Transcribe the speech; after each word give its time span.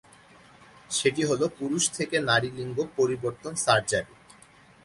সেটি 0.91 1.21
হল 1.29 1.41
পুরুষ 1.59 1.83
থেকে 1.97 2.15
নারী 2.29 2.49
লিঙ্গ 2.57 2.77
পরিবর্তন 2.97 3.53
সার্জারি। 3.55 4.13